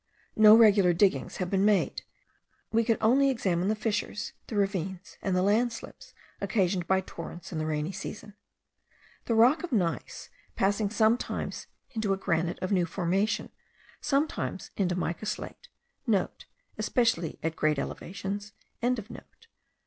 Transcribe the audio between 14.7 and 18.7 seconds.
into mica slate,* (* Especially at great elevations.)